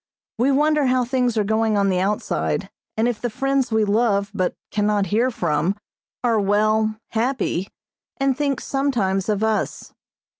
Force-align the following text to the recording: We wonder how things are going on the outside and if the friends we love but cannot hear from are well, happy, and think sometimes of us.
We 0.39 0.49
wonder 0.51 0.87
how 0.87 1.05
things 1.05 1.37
are 1.37 1.43
going 1.43 1.77
on 1.77 1.89
the 1.89 1.99
outside 1.99 2.71
and 2.97 3.07
if 3.07 3.21
the 3.21 3.29
friends 3.29 3.71
we 3.71 3.85
love 3.85 4.31
but 4.33 4.55
cannot 4.71 5.05
hear 5.13 5.29
from 5.29 5.75
are 6.23 6.39
well, 6.39 6.95
happy, 7.09 7.67
and 8.17 8.35
think 8.35 8.61
sometimes 8.61 9.29
of 9.29 9.43
us. 9.43 9.93